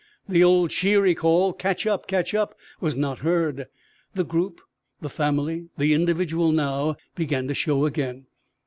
[0.27, 2.07] The old cheery call, "Catch up!
[2.07, 3.67] Catch up!" was not heard.
[4.15, 4.59] The group,
[4.99, 8.25] the family, the individual now began to show again.